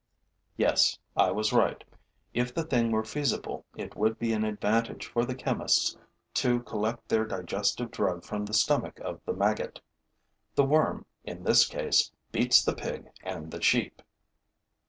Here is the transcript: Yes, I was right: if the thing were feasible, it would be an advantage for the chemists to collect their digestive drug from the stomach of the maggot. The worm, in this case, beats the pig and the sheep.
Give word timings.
Yes, 0.57 0.97
I 1.15 1.29
was 1.29 1.53
right: 1.53 1.83
if 2.33 2.51
the 2.55 2.63
thing 2.63 2.89
were 2.91 3.03
feasible, 3.03 3.65
it 3.75 3.95
would 3.95 4.17
be 4.17 4.33
an 4.33 4.43
advantage 4.43 5.05
for 5.05 5.25
the 5.25 5.35
chemists 5.35 5.95
to 6.33 6.61
collect 6.61 7.07
their 7.07 7.23
digestive 7.23 7.91
drug 7.91 8.23
from 8.25 8.43
the 8.45 8.53
stomach 8.55 8.99
of 9.01 9.21
the 9.27 9.33
maggot. 9.33 9.79
The 10.55 10.65
worm, 10.65 11.05
in 11.23 11.43
this 11.43 11.67
case, 11.67 12.11
beats 12.31 12.65
the 12.65 12.73
pig 12.73 13.11
and 13.21 13.51
the 13.51 13.61
sheep. 13.61 14.01